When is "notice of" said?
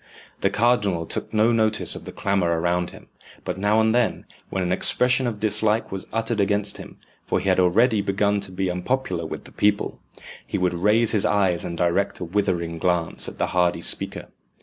1.51-2.05